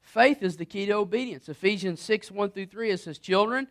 [0.00, 1.48] Faith is the key to obedience.
[1.48, 3.68] Ephesians 6, 1 through 3, it says, Children,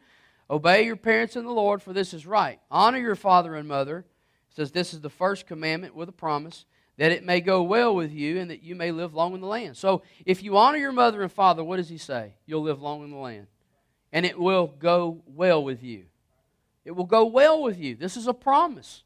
[0.50, 2.62] obey your parents in the Lord, for this is right.
[2.72, 4.06] Honor your father and mother.
[4.50, 6.64] It says, This is the first commandment with a promise,
[6.98, 9.48] that it may go well with you and that you may live long in the
[9.48, 9.76] land.
[9.76, 12.36] So if you honor your mother and father, what does he say?
[12.46, 13.48] You'll live long in the land.
[14.14, 16.06] And it will go well with you.
[16.86, 17.96] It will go well with you.
[17.96, 19.04] This is a promise.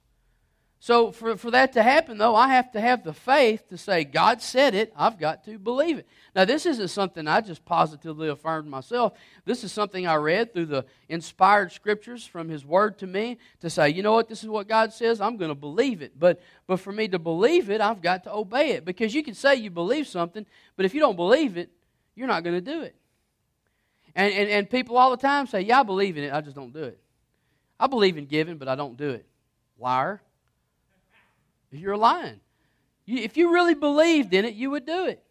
[0.84, 4.04] So, for, for that to happen, though, I have to have the faith to say,
[4.04, 6.06] God said it, I've got to believe it.
[6.36, 9.14] Now, this isn't something I just positively affirmed myself.
[9.46, 13.70] This is something I read through the inspired scriptures from His Word to me to
[13.70, 16.20] say, you know what, this is what God says, I'm going to believe it.
[16.20, 18.84] But, but for me to believe it, I've got to obey it.
[18.84, 21.72] Because you can say you believe something, but if you don't believe it,
[22.14, 22.96] you're not going to do it.
[24.18, 26.58] And, and, and people all the time say, yeah, I believe in it, I just
[26.58, 27.00] don't do it.
[27.84, 29.26] I believe in giving, but I don't do it.
[29.78, 30.22] Liar.
[31.70, 32.40] You're lying.
[33.06, 35.22] You, if you really believed in it, you would do it.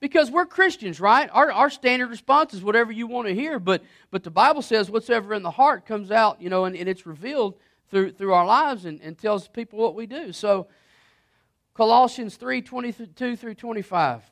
[0.00, 1.28] Because we're Christians, right?
[1.30, 4.90] Our, our standard response is whatever you want to hear, but, but the Bible says
[4.90, 7.56] whatsoever in the heart comes out, you know, and, and it's revealed
[7.90, 10.32] through, through our lives and, and tells people what we do.
[10.32, 10.66] So,
[11.74, 14.22] Colossians 3 22 through 25.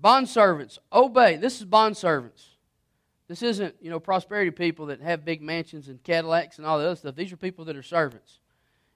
[0.00, 1.36] Bond servants, obey.
[1.36, 2.51] This is bond servants.
[3.32, 6.84] This isn't, you know, prosperity people that have big mansions and Cadillacs and all that
[6.84, 7.14] other stuff.
[7.14, 8.40] These are people that are servants.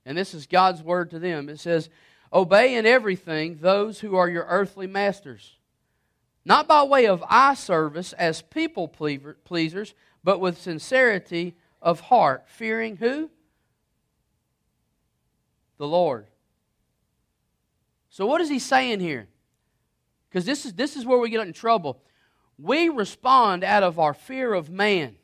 [0.04, 1.48] And this is God's word to them.
[1.48, 1.88] It says,
[2.30, 5.56] Obey in everything those who are your earthly masters.
[6.44, 12.98] not by way of eye service as people pleasers, but with sincerity of heart, fearing
[12.98, 13.30] who?
[15.78, 16.26] The Lord.
[18.10, 19.28] So, what is he saying here?
[20.28, 22.02] Because this is, this is where we get in trouble.
[22.58, 25.16] We respond out of our fear of man.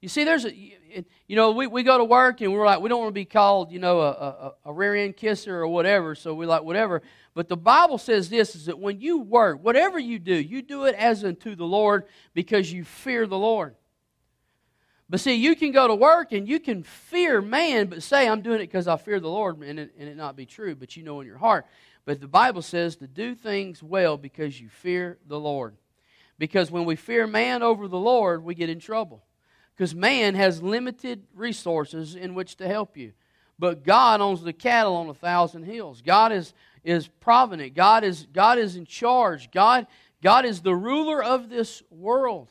[0.00, 2.88] You see, there's a, you know, we, we go to work and we're like, we
[2.88, 6.14] don't want to be called, you know, a, a, a rear end kisser or whatever,
[6.14, 7.02] so we like whatever.
[7.34, 10.86] But the Bible says this is that when you work, whatever you do, you do
[10.86, 12.04] it as unto the Lord
[12.34, 13.76] because you fear the Lord.
[15.08, 18.42] But see, you can go to work and you can fear man, but say, I'm
[18.42, 20.96] doing it because I fear the Lord, and it, and it not be true, but
[20.96, 21.66] you know in your heart.
[22.04, 25.76] But the Bible says to do things well because you fear the Lord.
[26.40, 29.22] Because when we fear man over the Lord, we get in trouble.
[29.76, 33.12] Because man has limited resources in which to help you.
[33.58, 36.00] But God owns the cattle on a thousand hills.
[36.00, 37.74] God is, is provident.
[37.74, 39.50] God is, God is in charge.
[39.50, 39.86] God,
[40.22, 42.50] God is the ruler of this world.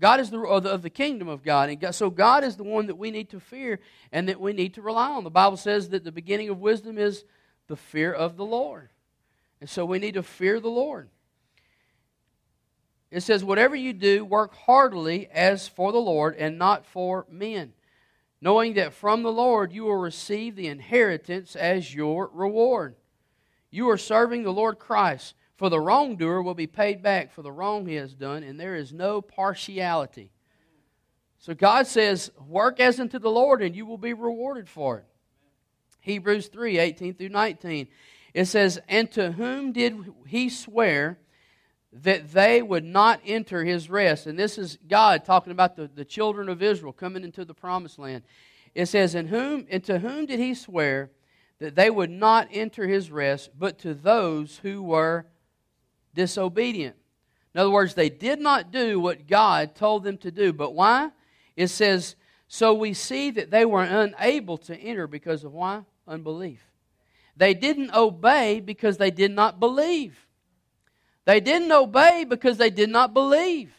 [0.00, 1.68] God is the of the, of the kingdom of God.
[1.68, 3.80] And God, so God is the one that we need to fear
[4.12, 5.24] and that we need to rely on.
[5.24, 7.26] The Bible says that the beginning of wisdom is
[7.66, 8.88] the fear of the Lord.
[9.60, 11.10] And so we need to fear the Lord.
[13.10, 17.72] It says, Whatever you do, work heartily as for the Lord and not for men,
[18.40, 22.96] knowing that from the Lord you will receive the inheritance as your reward.
[23.70, 25.34] You are serving the Lord Christ.
[25.56, 28.76] For the wrongdoer will be paid back for the wrong he has done, and there
[28.76, 30.30] is no partiality.
[31.38, 35.06] So God says, Work as unto the Lord, and you will be rewarded for it.
[36.00, 37.88] Hebrews 3 18 through 19.
[38.34, 41.18] It says, And to whom did he swear
[42.02, 44.26] that they would not enter his rest?
[44.26, 47.98] And this is God talking about the, the children of Israel coming into the promised
[47.98, 48.22] land.
[48.74, 51.10] It says, And whom and to whom did he swear
[51.58, 55.26] that they would not enter his rest, but to those who were
[56.14, 56.96] disobedient.
[57.54, 60.52] In other words, they did not do what God told them to do.
[60.52, 61.10] But why?
[61.56, 62.16] It says,
[62.48, 65.82] so we see that they were unable to enter because of why?
[66.06, 66.60] Unbelief.
[67.36, 70.25] They didn't obey because they did not believe.
[71.26, 73.72] They didn't obey because they did not believe.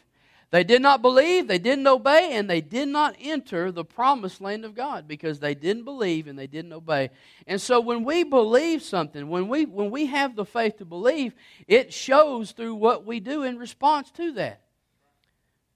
[0.50, 4.64] They did not believe, they didn't obey, and they did not enter the promised land
[4.64, 7.10] of God because they didn't believe and they didn't obey.
[7.46, 11.34] And so when we believe something, when we when we have the faith to believe,
[11.66, 14.62] it shows through what we do in response to that.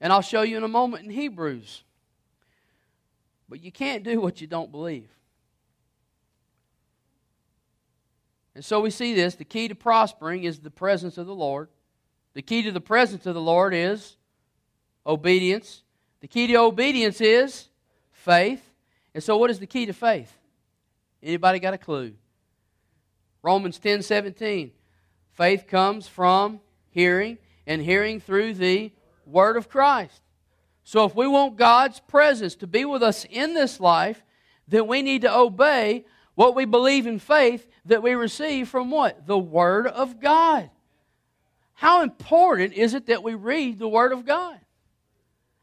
[0.01, 1.85] And I'll show you in a moment in Hebrews.
[3.47, 5.11] But you can't do what you don't believe.
[8.55, 9.35] And so we see this.
[9.35, 11.69] The key to prospering is the presence of the Lord.
[12.35, 14.17] The key to the presence of the Lord is
[15.07, 15.83] obedience.
[16.21, 17.69] The key to obedience is
[18.13, 18.63] faith.
[19.15, 20.33] And so what is the key to faith?
[21.23, 22.15] Anybody got a clue?
[23.43, 24.71] Romans 10 17.
[25.33, 26.61] Faith comes from
[26.91, 28.93] hearing, and hearing through the
[29.25, 30.21] Word of Christ.
[30.85, 34.23] So if we want God's presence to be with us in this life,
[34.69, 39.27] then we need to obey what we believe in faith that we receive from what?
[39.27, 40.71] The Word of God.
[41.75, 44.59] How important is it that we read the Word of God?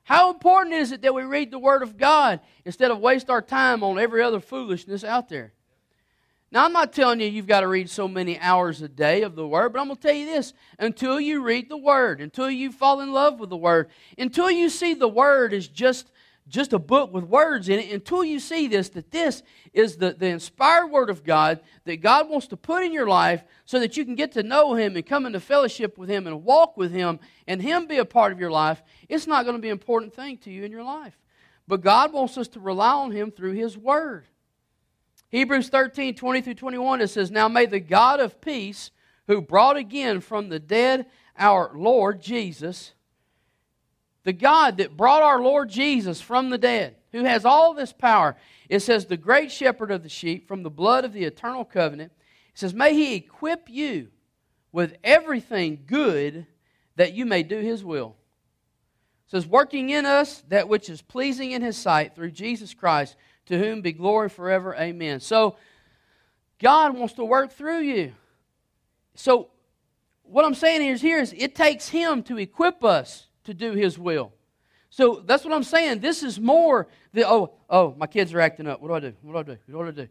[0.04, 3.42] How important is it that we read the Word of God instead of waste our
[3.42, 5.54] time on every other foolishness out there?
[6.52, 9.36] Now, I'm not telling you you've got to read so many hours a day of
[9.36, 12.50] the Word, but I'm going to tell you this until you read the Word, until
[12.50, 16.12] you fall in love with the Word, until you see the Word as just
[16.50, 20.14] just a book with words in it until you see this that this is the,
[20.14, 23.96] the inspired word of God that God wants to put in your life so that
[23.96, 26.92] you can get to know Him and come into fellowship with Him and walk with
[26.92, 28.82] Him and Him be a part of your life.
[29.08, 31.18] It's not going to be an important thing to you in your life.
[31.68, 34.26] But God wants us to rely on Him through His Word.
[35.30, 38.90] Hebrews 13 20 through 21, it says, Now may the God of peace,
[39.28, 41.06] who brought again from the dead
[41.38, 42.94] our Lord Jesus,
[44.24, 48.36] the God that brought our Lord Jesus from the dead, who has all this power,
[48.68, 52.12] it says, the great shepherd of the sheep from the blood of the eternal covenant,
[52.54, 54.10] it says, may he equip you
[54.72, 56.46] with everything good
[56.96, 58.16] that you may do his will.
[59.28, 63.16] It says, working in us that which is pleasing in his sight through Jesus Christ,
[63.46, 64.76] to whom be glory forever.
[64.76, 65.20] Amen.
[65.20, 65.56] So,
[66.60, 68.14] God wants to work through you.
[69.16, 69.50] So,
[70.24, 74.00] what I'm saying is here is it takes him to equip us to do His
[74.00, 74.32] will.
[74.90, 76.00] So that's what I'm saying.
[76.00, 78.82] This is more the oh oh my kids are acting up.
[78.82, 79.14] What do I do?
[79.22, 79.78] What do I do?
[79.78, 80.10] What do I do?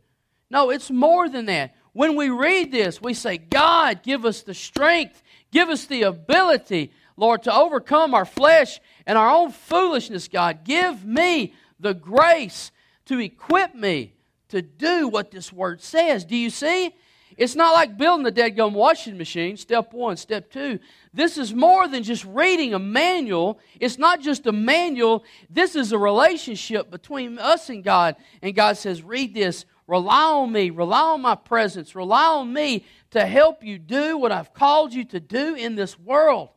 [0.50, 1.74] No, it's more than that.
[1.92, 6.92] When we read this, we say, God, give us the strength, give us the ability,
[7.16, 10.64] Lord, to overcome our flesh and our own foolishness, God.
[10.64, 12.70] Give me the grace
[13.06, 14.14] to equip me
[14.48, 16.24] to do what this word says.
[16.24, 16.94] Do you see?
[17.38, 20.80] It's not like building a dead gum washing machine, step one, step two.
[21.14, 23.60] This is more than just reading a manual.
[23.78, 25.24] It's not just a manual.
[25.48, 28.16] This is a relationship between us and God.
[28.42, 32.84] And God says, read this, rely on me, rely on my presence, rely on me
[33.12, 36.48] to help you do what I've called you to do in this world.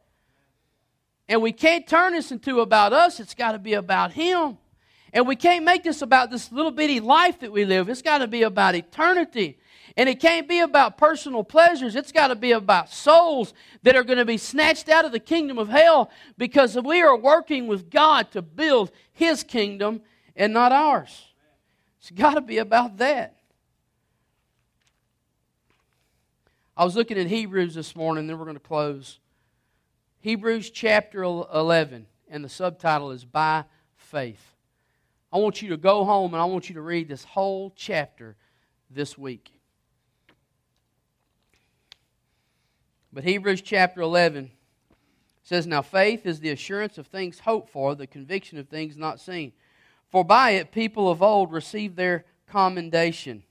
[1.29, 4.57] And we can't turn this into about us, it's got to be about Him.
[5.13, 7.89] And we can't make this about this little bitty life that we live.
[7.89, 9.57] It's got to be about eternity.
[9.97, 11.95] And it can't be about personal pleasures.
[11.95, 15.19] It's got to be about souls that are going to be snatched out of the
[15.19, 20.01] kingdom of hell because we are working with God to build His kingdom
[20.35, 21.27] and not ours.
[21.99, 23.35] It's got to be about that.
[26.77, 29.19] I was looking at Hebrews this morning, then we're going to close.
[30.21, 33.65] Hebrews chapter 11, and the subtitle is By
[33.97, 34.50] Faith.
[35.33, 38.35] I want you to go home and I want you to read this whole chapter
[38.89, 39.51] this week.
[43.13, 44.51] But Hebrews chapter 11
[45.43, 49.19] says, Now faith is the assurance of things hoped for, the conviction of things not
[49.19, 49.53] seen.
[50.09, 53.43] For by it people of old received their commendation.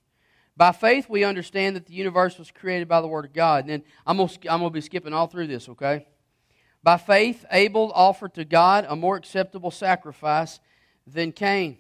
[0.56, 3.64] By faith we understand that the universe was created by the Word of God.
[3.64, 6.06] And then I'm going to, be skipping all through this, okay?
[6.82, 10.60] By faith Abel offered to God a more acceptable sacrifice
[11.12, 11.79] than Cain.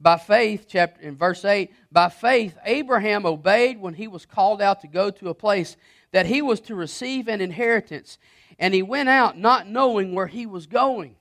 [0.00, 4.82] By faith, chapter in verse 8, by faith Abraham obeyed when he was called out
[4.82, 5.76] to go to a place
[6.12, 8.18] that he was to receive an inheritance,
[8.58, 11.16] and he went out not knowing where he was going.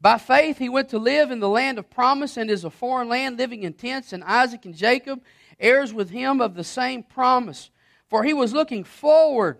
[0.00, 3.08] By faith he went to live in the land of promise and is a foreign
[3.08, 5.22] land, living in tents, and Isaac and Jacob,
[5.58, 7.70] heirs with him of the same promise.
[8.08, 9.58] For he was looking forward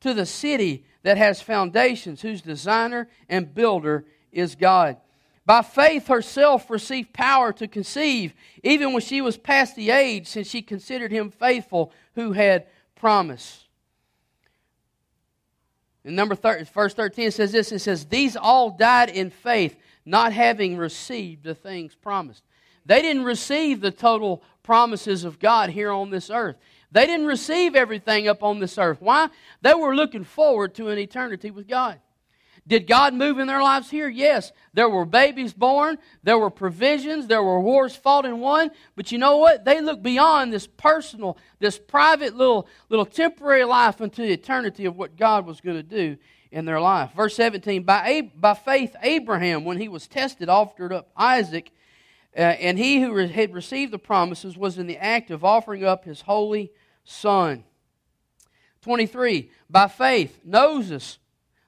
[0.00, 4.96] to the city that has foundations, whose designer and builder is God.
[5.46, 10.48] By faith herself received power to conceive, even when she was past the age, since
[10.48, 13.64] she considered him faithful who had promised.
[16.04, 19.76] In number 30, verse 13 says this it says, These all died in faith,
[20.06, 22.42] not having received the things promised.
[22.86, 26.56] They didn't receive the total promises of God here on this earth.
[26.92, 29.00] They didn't receive everything up on this earth.
[29.00, 29.28] Why?
[29.62, 32.00] They were looking forward to an eternity with God.
[32.66, 34.08] Did God move in their lives here?
[34.08, 34.50] Yes.
[34.72, 38.70] There were babies born, there were provisions, there were wars fought and won.
[38.96, 39.64] But you know what?
[39.64, 44.96] They look beyond this personal, this private little, little temporary life into the eternity of
[44.96, 46.16] what God was going to do
[46.50, 47.12] in their life.
[47.14, 51.70] Verse 17 By, by faith, Abraham, when he was tested, offered up Isaac,
[52.34, 56.04] uh, and he who had received the promises was in the act of offering up
[56.04, 56.72] his holy
[57.04, 57.64] son.
[58.80, 61.18] 23 By faith, Moses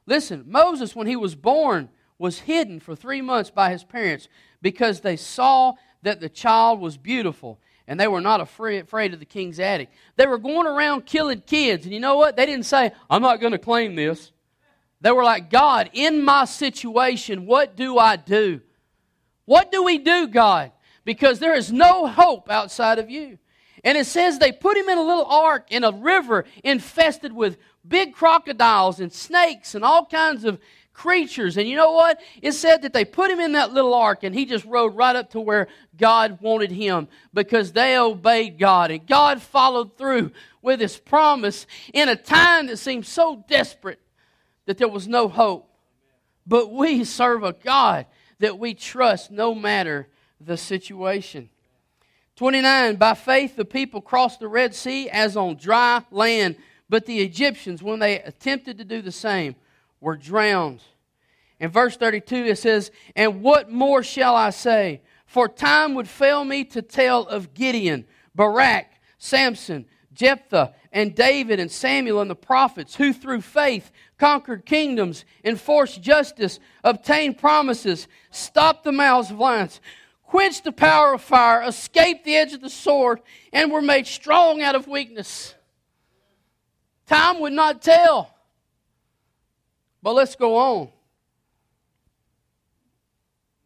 [0.07, 1.89] Listen, Moses, when he was born,
[2.19, 4.29] was hidden for three months by his parents
[4.63, 9.27] because they saw that the child was beautiful and they were not afraid, of the
[9.27, 9.91] king's attic.
[10.17, 12.37] They were going around killing kids, and you know what?
[12.37, 14.33] They didn't say, I'm not going to claim this.
[15.01, 18.61] They were like, God, in my situation, what do I do?
[19.45, 20.73] What do we do, God?
[21.05, 23.39] Because there is no hope outside of you.
[23.85, 27.57] And it says they put him in a little ark in a river infested with
[27.89, 30.59] big crocodiles and snakes and all kinds of
[30.97, 31.57] creatures.
[31.57, 32.21] And you know what?
[32.41, 35.15] It said that they put him in that little ark and he just rode right
[35.15, 38.91] up to where God wanted him because they obeyed God.
[38.91, 44.01] And God followed through with his promise in a time that seemed so desperate
[44.65, 45.71] that there was no hope.
[46.47, 48.07] But we serve a God
[48.39, 50.09] that we trust no matter
[50.41, 51.51] the situation.
[52.37, 56.57] 29 By faith, the people crossed the Red Sea as on dry land
[56.89, 59.57] but the Egyptians, when they attempted to do the same,
[60.01, 60.83] were drowned.
[61.59, 65.01] In verse 32, it says, And what more shall I say?
[65.27, 68.87] For time would fail me to tell of Gideon, Barak,
[69.19, 76.01] Samson, Jephthah, and David and Samuel and the prophets, who through faith conquered kingdoms, enforced
[76.01, 79.81] justice, obtained promises, stopped the mouths of lions,
[80.25, 83.21] quenched the power of fire, escaped the edge of the sword,
[83.53, 85.55] and were made strong out of weakness.
[87.07, 88.35] Time would not tell.
[90.03, 90.89] But let's go on.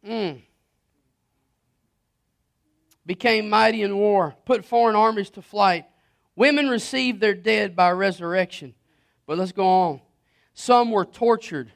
[0.07, 0.41] Mm.
[3.05, 5.85] Became mighty in war, put foreign armies to flight.
[6.35, 8.73] Women received their dead by resurrection.
[9.25, 10.01] But let's go on.
[10.53, 11.71] Some were tortured,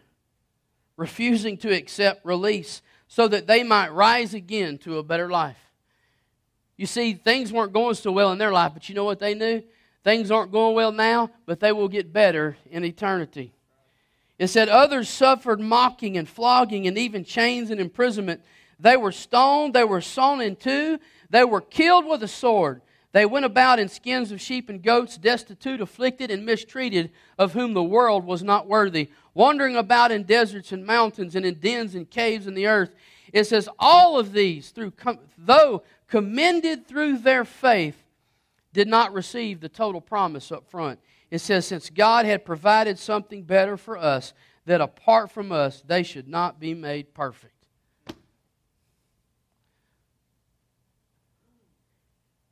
[0.98, 5.58] refusing to accept release so that they might rise again to a better life.
[6.78, 9.34] You see, things weren't going so well in their life, but you know what they
[9.34, 9.64] knew?
[10.06, 13.52] Things aren't going well now, but they will get better in eternity.
[14.38, 18.42] It said, Others suffered mocking and flogging and even chains and imprisonment.
[18.80, 21.00] They were stoned, they were sawn in two,
[21.32, 22.84] they were killed with a sword.
[23.14, 27.74] They went about in skins of sheep and goats, destitute, afflicted, and mistreated, of whom
[27.74, 32.08] the world was not worthy, wandering about in deserts and mountains and in dens and
[32.08, 32.94] caves in the earth.
[33.34, 34.94] It says, All of these, through,
[35.36, 38.05] though commended through their faith,
[38.76, 41.00] did not receive the total promise up front.
[41.32, 44.34] It says, Since God had provided something better for us,
[44.66, 47.54] that apart from us, they should not be made perfect.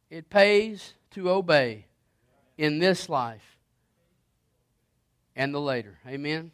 [0.10, 1.88] It pays to obey
[2.58, 3.58] in this life
[5.36, 6.00] and the later.
[6.08, 6.52] Amen?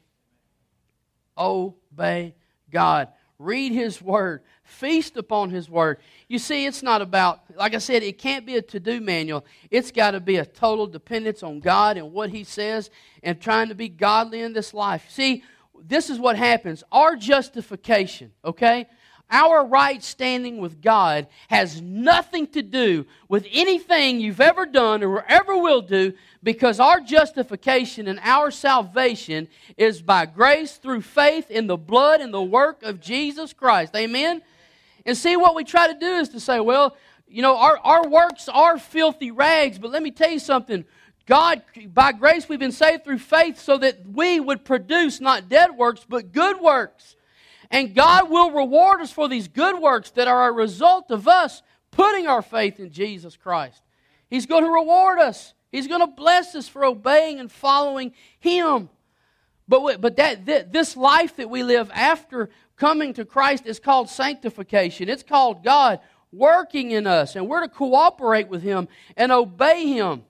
[1.38, 2.34] Obey
[2.72, 3.10] God.
[3.40, 4.42] Read His Word.
[4.64, 5.98] Feast upon His Word.
[6.28, 9.46] You see, it's not about, like I said, it can't be a to do manual.
[9.72, 12.92] It's got to be a total dependence on God and what He says
[13.24, 15.06] and trying to be godly in this life.
[15.10, 15.44] See,
[15.82, 16.84] this is what happens.
[16.92, 18.88] Our justification, okay?
[19.32, 25.24] Our right standing with God has nothing to do with anything you've ever done or
[25.28, 31.68] ever will do because our justification and our salvation is by grace through faith in
[31.68, 33.96] the blood and the work of Jesus Christ.
[33.96, 34.42] Amen?
[35.06, 38.08] And see, what we try to do is to say, well, you know, our, our
[38.08, 40.86] works are filthy rags, but let me tell you something.
[41.28, 41.62] God,
[41.94, 46.04] by grace, we've been saved through faith so that we would produce not dead works,
[46.10, 47.16] but good works.
[47.72, 51.62] And God will reward us for these good works that are a result of us
[51.92, 53.82] putting our faith in Jesus Christ.
[54.30, 55.54] He's going to reward us.
[55.72, 58.90] He's going to bless us for obeying and following Him.
[59.68, 65.10] But, but that, this life that we live after coming to Christ is called sanctification.
[65.10, 66.00] It's called God
[66.32, 70.24] working in us, and we're to cooperate with Him and obey Him.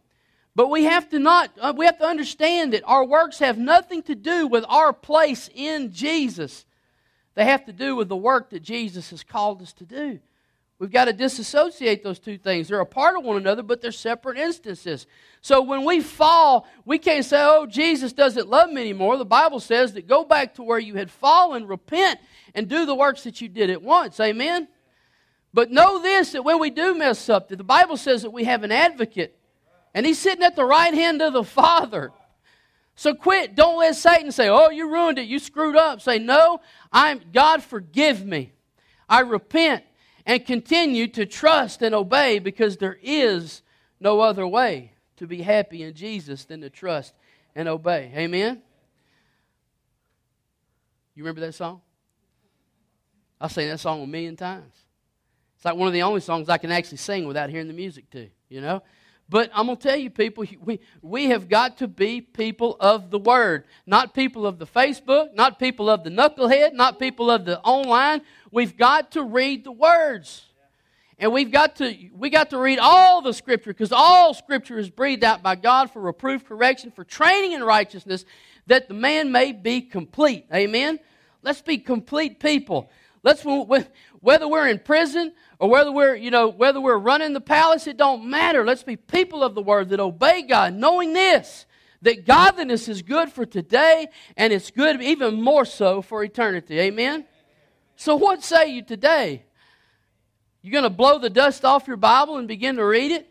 [0.55, 4.03] But we have to not, uh, we have to understand that our works have nothing
[4.03, 6.65] to do with our place in Jesus.
[7.35, 10.19] They have to do with the work that Jesus has called us to do.
[10.79, 12.69] We've got to disassociate those two things.
[12.69, 15.07] They're a part of one another, but they're separate instances.
[15.41, 19.17] So when we fall, we can't say, oh, Jesus doesn't love me anymore.
[19.17, 22.19] The Bible says that go back to where you had fallen, repent,
[22.55, 24.21] and do the works that you did at once.
[24.21, 24.69] Amen?
[25.53, 28.45] But know this that when we do mess up, that the Bible says that we
[28.45, 29.37] have an advocate,
[29.93, 32.13] and he's sitting at the right hand of the Father.
[32.99, 33.55] So quit.
[33.55, 35.25] Don't let Satan say, "Oh, you ruined it.
[35.25, 36.59] You screwed up." Say, "No,
[36.91, 38.51] I'm God forgive me.
[39.07, 39.85] I repent
[40.25, 43.61] and continue to trust and obey because there is
[44.01, 47.13] no other way to be happy in Jesus than to trust
[47.55, 48.61] and obey." Amen.
[51.15, 51.79] You remember that song?
[53.39, 54.75] I've sing that song a million times.
[55.55, 58.09] It's like one of the only songs I can actually sing without hearing the music
[58.09, 58.83] too, you know?
[59.29, 63.11] But I'm going to tell you, people, we, we have got to be people of
[63.11, 63.65] the Word.
[63.85, 68.21] Not people of the Facebook, not people of the knucklehead, not people of the online.
[68.51, 70.45] We've got to read the words.
[71.19, 74.89] And we've got to, we got to read all the Scripture because all Scripture is
[74.89, 78.25] breathed out by God for reproof, correction, for training in righteousness,
[78.65, 80.47] that the man may be complete.
[80.51, 80.97] Amen?
[81.43, 82.89] Let's be complete people.
[83.23, 87.85] Let's, whether we're in prison or whether we're, you know, whether we're running the palace,
[87.87, 88.65] it don't matter.
[88.65, 91.65] Let's be people of the word that obey God, knowing this,
[92.01, 94.07] that godliness is good for today
[94.37, 96.79] and it's good even more so for eternity.
[96.79, 97.25] Amen?
[97.97, 99.43] So what say you today?
[100.61, 103.29] You're going to blow the dust off your Bible and begin to read it?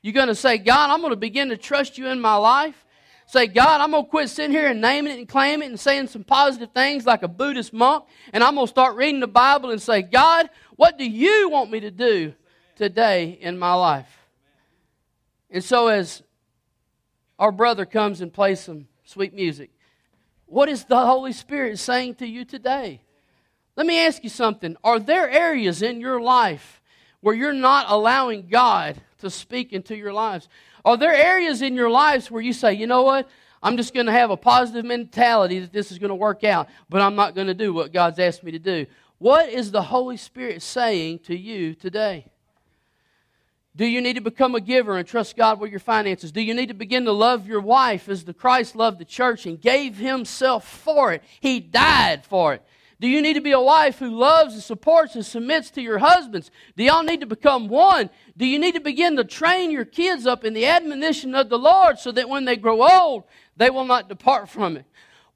[0.00, 2.84] You're going to say, God, I'm going to begin to trust you in my life?
[3.28, 5.78] Say, God, I'm going to quit sitting here and naming it and claiming it and
[5.78, 8.06] saying some positive things like a Buddhist monk.
[8.32, 11.70] And I'm going to start reading the Bible and say, God, what do you want
[11.70, 12.32] me to do
[12.74, 14.08] today in my life?
[15.50, 16.22] And so, as
[17.38, 19.72] our brother comes and plays some sweet music,
[20.46, 23.02] what is the Holy Spirit saying to you today?
[23.76, 24.74] Let me ask you something.
[24.82, 26.80] Are there areas in your life
[27.20, 30.48] where you're not allowing God to speak into your lives?
[30.88, 33.28] Are there areas in your lives where you say, you know what?
[33.62, 36.66] I'm just going to have a positive mentality that this is going to work out,
[36.88, 38.86] but I'm not going to do what God's asked me to do.
[39.18, 42.28] What is the Holy Spirit saying to you today?
[43.76, 46.32] Do you need to become a giver and trust God with your finances?
[46.32, 49.44] Do you need to begin to love your wife as the Christ loved the church
[49.44, 51.22] and gave himself for it?
[51.38, 52.62] He died for it.
[53.00, 55.98] Do you need to be a wife who loves and supports and submits to your
[55.98, 56.50] husbands?
[56.76, 58.10] Do y'all need to become one?
[58.36, 61.58] Do you need to begin to train your kids up in the admonition of the
[61.58, 63.24] Lord so that when they grow old,
[63.56, 64.84] they will not depart from it?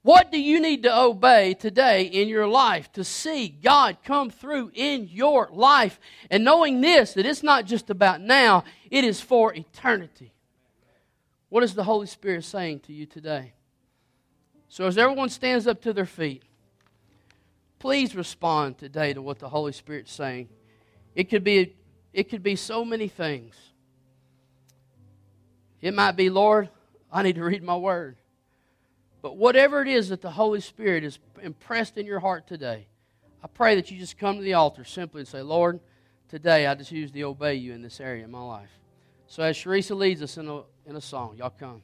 [0.01, 4.71] What do you need to obey today in your life to see God come through
[4.73, 5.97] in your life?
[6.29, 10.33] And knowing this, that it's not just about now, it is for eternity.
[11.47, 13.53] What is the Holy Spirit saying to you today?
[14.67, 16.43] So, as everyone stands up to their feet,
[17.83, 20.47] please respond today to what the Holy Spirit's saying.
[21.15, 21.75] It could be,
[22.13, 23.57] it could be so many things.
[25.81, 26.69] It might be, Lord,
[27.11, 28.15] I need to read my word.
[29.21, 32.87] But whatever it is that the Holy Spirit is impressed in your heart today,
[33.43, 35.81] I pray that you just come to the altar simply and say, Lord,
[36.29, 38.71] today I just choose to obey you in this area of my life.
[39.27, 41.81] So as Sharisa leads us in a, in a song, y'all come.